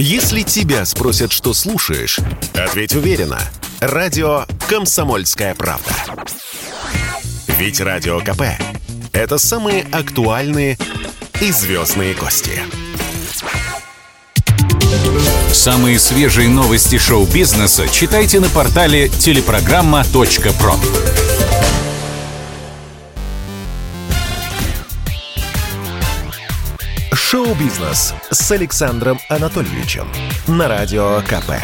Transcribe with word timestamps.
Если 0.00 0.42
тебя 0.42 0.84
спросят, 0.84 1.32
что 1.32 1.52
слушаешь, 1.52 2.20
ответь 2.54 2.94
уверенно. 2.94 3.40
Радио 3.80 4.44
«Комсомольская 4.68 5.56
правда». 5.56 5.90
Ведь 7.58 7.80
Радио 7.80 8.20
КП– 8.20 8.42
это 9.12 9.38
самые 9.38 9.84
актуальные 9.90 10.78
и 11.40 11.50
звездные 11.50 12.14
гости. 12.14 12.62
Самые 15.52 15.98
свежие 15.98 16.48
новости 16.48 16.96
шоу-бизнеса 16.96 17.88
читайте 17.88 18.38
на 18.38 18.48
портале 18.50 19.08
телепрограмма.про. 19.08 20.74
Шоу-бизнес 27.30 28.14
с 28.30 28.50
Александром 28.52 29.18
Анатольевичем 29.28 30.08
на 30.46 30.66
Радио 30.66 31.20
КП. 31.28 31.60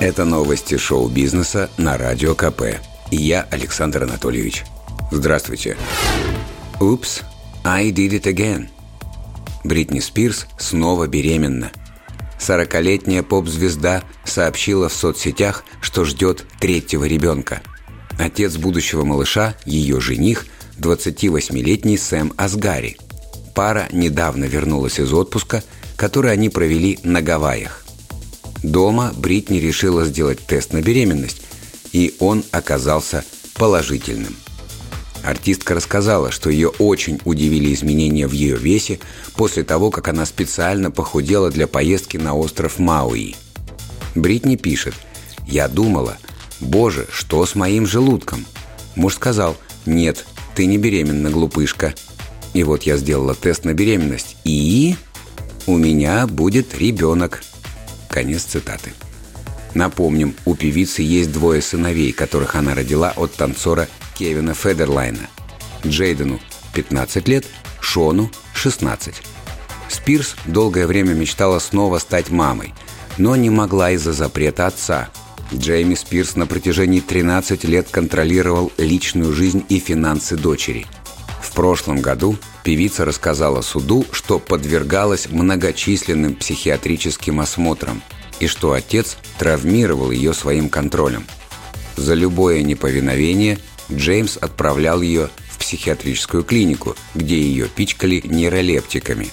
Это 0.00 0.24
новости 0.24 0.78
шоу-бизнеса 0.78 1.68
на 1.76 1.98
Радио 1.98 2.34
КП. 2.34 2.80
И 3.10 3.16
я 3.16 3.46
Александр 3.50 4.04
Анатольевич. 4.04 4.64
Здравствуйте. 5.10 5.76
Упс, 6.80 7.20
I 7.62 7.90
did 7.90 8.12
it 8.12 8.22
again. 8.22 8.68
Бритни 9.64 10.00
Спирс 10.00 10.46
снова 10.56 11.06
беременна. 11.06 11.72
40-летняя 12.38 13.22
поп-звезда 13.22 14.02
сообщила 14.24 14.88
в 14.88 14.94
соцсетях, 14.94 15.64
что 15.82 16.06
ждет 16.06 16.46
третьего 16.58 17.04
ребенка. 17.04 17.60
Отец 18.18 18.56
будущего 18.56 19.04
малыша, 19.04 19.56
ее 19.66 20.00
жених– 20.00 20.46
28-летний 20.78 21.98
Сэм 21.98 22.32
Асгари. 22.36 22.96
Пара 23.54 23.88
недавно 23.92 24.44
вернулась 24.44 24.98
из 24.98 25.12
отпуска, 25.12 25.62
который 25.96 26.32
они 26.32 26.48
провели 26.48 26.98
на 27.02 27.22
Гавайях. 27.22 27.84
Дома 28.62 29.12
Бритни 29.16 29.58
решила 29.58 30.04
сделать 30.04 30.38
тест 30.40 30.72
на 30.72 30.82
беременность, 30.82 31.42
и 31.92 32.14
он 32.20 32.44
оказался 32.52 33.24
положительным. 33.54 34.36
Артистка 35.22 35.74
рассказала, 35.74 36.32
что 36.32 36.50
ее 36.50 36.68
очень 36.68 37.20
удивили 37.24 37.72
изменения 37.72 38.26
в 38.26 38.32
ее 38.32 38.56
весе 38.56 38.98
после 39.36 39.62
того, 39.62 39.90
как 39.90 40.08
она 40.08 40.26
специально 40.26 40.90
похудела 40.90 41.50
для 41.50 41.66
поездки 41.66 42.16
на 42.16 42.34
остров 42.34 42.78
Мауи. 42.78 43.36
Бритни 44.14 44.56
пишет 44.56 44.94
«Я 45.46 45.68
думала, 45.68 46.18
боже, 46.60 47.06
что 47.10 47.44
с 47.46 47.54
моим 47.54 47.86
желудком?» 47.86 48.44
Муж 48.96 49.14
сказал 49.14 49.56
«Нет, 49.86 50.26
ты 50.54 50.66
не 50.66 50.78
беременна, 50.78 51.30
глупышка. 51.30 51.94
И 52.54 52.64
вот 52.64 52.82
я 52.82 52.96
сделала 52.96 53.34
тест 53.34 53.64
на 53.64 53.74
беременность. 53.74 54.36
И 54.44 54.96
у 55.66 55.76
меня 55.76 56.26
будет 56.26 56.76
ребенок. 56.76 57.42
Конец 58.08 58.42
цитаты. 58.42 58.92
Напомним, 59.74 60.34
у 60.44 60.54
певицы 60.54 61.00
есть 61.02 61.32
двое 61.32 61.62
сыновей, 61.62 62.12
которых 62.12 62.56
она 62.56 62.74
родила 62.74 63.12
от 63.16 63.32
танцора 63.32 63.88
Кевина 64.14 64.52
Федерлайна. 64.52 65.30
Джейдену 65.86 66.40
15 66.74 67.26
лет, 67.28 67.46
Шону 67.80 68.30
16. 68.52 69.14
Спирс 69.88 70.36
долгое 70.44 70.86
время 70.86 71.14
мечтала 71.14 71.58
снова 71.58 71.98
стать 71.98 72.30
мамой, 72.30 72.74
но 73.16 73.34
не 73.36 73.50
могла 73.50 73.92
из-за 73.92 74.12
запрета 74.12 74.66
отца– 74.66 75.08
Джейми 75.54 75.94
Спирс 75.94 76.34
на 76.36 76.46
протяжении 76.46 77.00
13 77.00 77.64
лет 77.64 77.88
контролировал 77.90 78.72
личную 78.78 79.32
жизнь 79.32 79.64
и 79.68 79.78
финансы 79.78 80.36
дочери. 80.36 80.86
В 81.42 81.52
прошлом 81.52 82.00
году 82.00 82.36
певица 82.64 83.04
рассказала 83.04 83.60
суду, 83.60 84.06
что 84.12 84.38
подвергалась 84.38 85.28
многочисленным 85.28 86.34
психиатрическим 86.34 87.40
осмотрам 87.40 88.02
и 88.40 88.46
что 88.46 88.72
отец 88.72 89.18
травмировал 89.38 90.10
ее 90.10 90.32
своим 90.32 90.70
контролем. 90.70 91.26
За 91.96 92.14
любое 92.14 92.62
неповиновение 92.62 93.58
Джеймс 93.90 94.38
отправлял 94.38 95.02
ее 95.02 95.28
в 95.50 95.58
психиатрическую 95.58 96.44
клинику, 96.44 96.96
где 97.14 97.38
ее 97.38 97.68
пичкали 97.68 98.22
нейролептиками. 98.24 99.28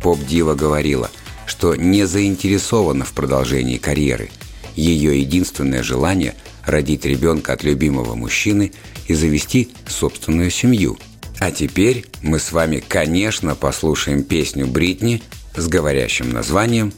Поп-дива 0.00 0.54
говорила, 0.54 1.10
что 1.46 1.74
не 1.74 2.06
заинтересована 2.06 3.04
в 3.04 3.12
продолжении 3.12 3.78
карьеры– 3.78 4.30
ее 4.76 5.20
единственное 5.20 5.82
желание– 5.82 6.34
родить 6.66 7.04
ребенка 7.04 7.54
от 7.54 7.64
любимого 7.64 8.14
мужчины 8.14 8.72
и 9.08 9.14
завести 9.14 9.70
собственную 9.86 10.50
семью. 10.50 10.98
А 11.38 11.50
теперь 11.50 12.06
мы 12.22 12.38
с 12.38 12.52
вами, 12.52 12.82
конечно, 12.86 13.54
послушаем 13.54 14.22
песню 14.22 14.66
Бритни 14.66 15.22
с 15.56 15.66
говорящим 15.68 16.30
названием 16.30 16.92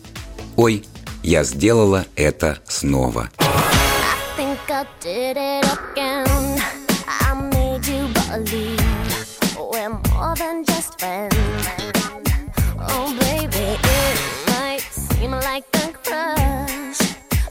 «Ой, 0.57 0.85
я 1.23 1.45
сделала 1.45 2.07
это 2.17 2.59
снова». 2.67 3.31
Oh, 12.85 13.23
like 15.45 15.65
a 15.75 15.93
crush. 16.05 16.82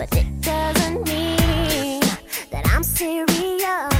But 0.01 0.17
it 0.17 0.41
doesn't 0.41 1.07
mean 1.07 2.01
that 2.50 2.63
I'm 2.73 2.81
serious. 2.81 3.91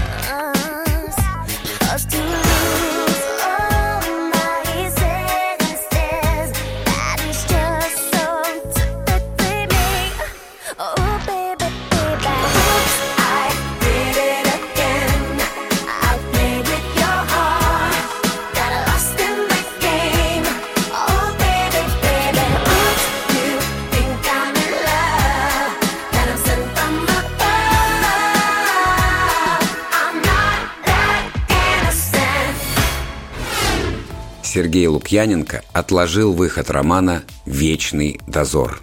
Сергей 34.54 34.86
Лукьяненко 34.88 35.64
отложил 35.72 36.34
выход 36.34 36.70
романа 36.70 37.24
«Вечный 37.46 38.20
дозор». 38.28 38.82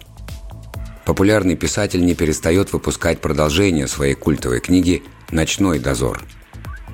Популярный 1.05 1.55
писатель 1.55 2.03
не 2.03 2.15
перестает 2.15 2.73
выпускать 2.73 3.21
продолжение 3.21 3.87
своей 3.87 4.15
культовой 4.15 4.61
книги 4.61 5.03
«Ночной 5.29 5.77
дозор». 5.77 6.23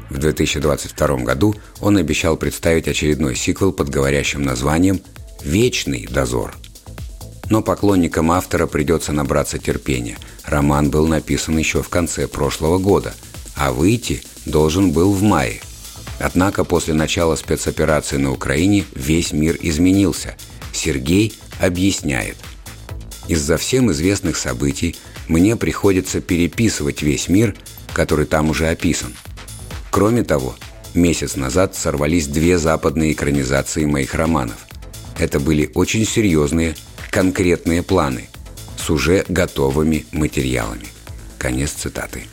В 0.09 0.17
2022 0.17 1.19
году 1.19 1.55
он 1.79 1.95
обещал 1.95 2.35
представить 2.35 2.89
очередной 2.89 3.37
сиквел 3.37 3.71
под 3.71 3.87
говорящим 3.87 4.41
названием 4.41 4.99
«Вечный 5.41 6.05
дозор». 6.11 6.53
Но 7.49 7.61
поклонникам 7.61 8.29
автора 8.29 8.67
придется 8.67 9.13
набраться 9.13 9.57
терпения. 9.57 10.17
Роман 10.43 10.89
был 10.89 11.07
написан 11.07 11.57
еще 11.57 11.81
в 11.81 11.87
конце 11.87 12.27
прошлого 12.27 12.77
года, 12.77 13.13
а 13.55 13.71
выйти 13.71 14.21
должен 14.45 14.91
был 14.91 15.13
в 15.13 15.23
мае. 15.23 15.61
Однако 16.19 16.63
после 16.63 16.93
начала 16.93 17.35
спецоперации 17.35 18.17
на 18.17 18.31
Украине 18.31 18.85
весь 18.93 19.31
мир 19.31 19.57
изменился. 19.61 20.35
Сергей 20.71 21.33
объясняет. 21.59 22.37
Из-за 23.27 23.57
всем 23.57 23.91
известных 23.91 24.37
событий 24.37 24.95
мне 25.27 25.55
приходится 25.55 26.21
переписывать 26.21 27.01
весь 27.01 27.27
мир, 27.27 27.55
который 27.93 28.25
там 28.25 28.49
уже 28.49 28.67
описан. 28.67 29.13
Кроме 29.91 30.23
того, 30.23 30.55
месяц 30.93 31.35
назад 31.35 31.75
сорвались 31.75 32.27
две 32.27 32.57
западные 32.57 33.13
экранизации 33.13 33.85
моих 33.85 34.13
романов. 34.13 34.57
Это 35.17 35.39
были 35.39 35.71
очень 35.73 36.05
серьезные, 36.05 36.75
конкретные 37.09 37.81
планы 37.81 38.27
с 38.77 38.89
уже 38.89 39.25
готовыми 39.29 40.05
материалами. 40.11 40.87
Конец 41.37 41.71
цитаты. 41.71 42.23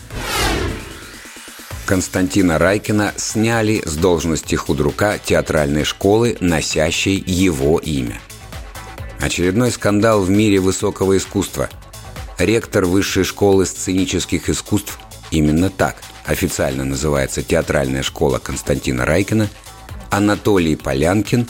Константина 1.92 2.56
Райкина 2.58 3.12
сняли 3.18 3.82
с 3.84 3.96
должности 3.96 4.54
худрука 4.54 5.18
театральной 5.18 5.84
школы, 5.84 6.38
носящей 6.40 7.22
его 7.26 7.78
имя. 7.78 8.18
Очередной 9.20 9.70
скандал 9.70 10.22
в 10.22 10.30
мире 10.30 10.58
высокого 10.58 11.18
искусства. 11.18 11.68
Ректор 12.38 12.86
Высшей 12.86 13.24
школы 13.24 13.66
сценических 13.66 14.48
искусств, 14.48 14.98
именно 15.30 15.68
так 15.68 15.96
официально 16.24 16.82
называется 16.82 17.42
театральная 17.42 18.02
школа 18.02 18.38
Константина 18.38 19.04
Райкина, 19.04 19.50
Анатолий 20.08 20.76
Полянкин 20.76 21.46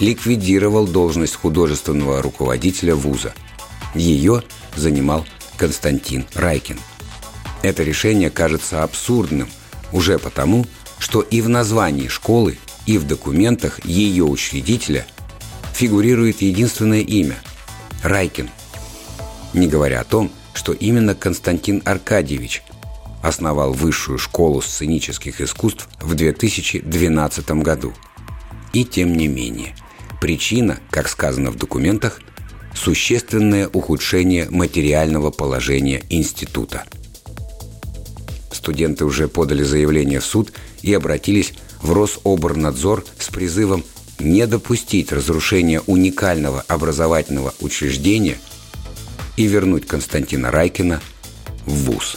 ликвидировал 0.00 0.88
должность 0.88 1.36
художественного 1.36 2.20
руководителя 2.20 2.96
вуза. 2.96 3.32
Ее 3.94 4.42
занимал 4.74 5.24
Константин 5.56 6.26
Райкин. 6.34 6.80
Это 7.62 7.84
решение 7.84 8.30
кажется 8.30 8.82
абсурдным 8.82 9.48
уже 9.94 10.18
потому, 10.18 10.66
что 10.98 11.22
и 11.22 11.40
в 11.40 11.48
названии 11.48 12.08
школы, 12.08 12.58
и 12.84 12.98
в 12.98 13.06
документах 13.06 13.82
ее 13.86 14.24
учредителя 14.24 15.06
фигурирует 15.72 16.42
единственное 16.42 17.00
имя– 17.00 17.36
Райкин. 18.02 18.50
Не 19.54 19.68
говоря 19.68 20.00
о 20.00 20.04
том, 20.04 20.30
что 20.52 20.72
именно 20.72 21.14
Константин 21.14 21.80
Аркадьевич 21.84 22.62
основал 23.22 23.72
Высшую 23.72 24.18
школу 24.18 24.60
сценических 24.60 25.40
искусств 25.40 25.88
в 26.00 26.14
2012 26.14 27.50
году. 27.62 27.94
И 28.72 28.84
тем 28.84 29.16
не 29.16 29.28
менее, 29.28 29.74
причина, 30.20 30.80
как 30.90 31.08
сказано 31.08 31.50
в 31.50 31.56
документах, 31.56 32.20
существенное 32.74 33.68
ухудшение 33.68 34.50
материального 34.50 35.30
положения 35.30 36.02
института. 36.10 36.84
Студенты 38.64 39.04
уже 39.04 39.28
подали 39.28 39.62
заявление 39.62 40.20
в 40.20 40.24
суд 40.24 40.50
и 40.80 40.94
обратились 40.94 41.52
в 41.82 41.92
Рособорнадзор 41.92 43.04
с 43.18 43.28
призывом 43.28 43.84
не 44.18 44.46
допустить 44.46 45.12
разрушения 45.12 45.82
уникального 45.82 46.64
образовательного 46.66 47.52
учреждения 47.60 48.38
и 49.36 49.46
вернуть 49.46 49.86
Константина 49.86 50.50
Райкина 50.50 51.02
в 51.66 51.74
ВУЗ. 51.74 52.16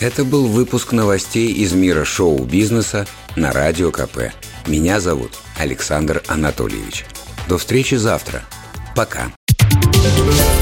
Это 0.00 0.22
был 0.22 0.48
выпуск 0.48 0.92
новостей 0.92 1.50
из 1.50 1.72
мира 1.72 2.04
шоу-бизнеса 2.04 3.06
на 3.36 3.54
Радио 3.54 3.90
КП. 3.90 4.32
Меня 4.66 5.00
зовут 5.00 5.30
Александр 5.56 6.22
Анатольевич. 6.26 7.06
До 7.48 7.56
встречи 7.56 7.94
завтра. 7.94 8.42
Пока. 8.94 9.32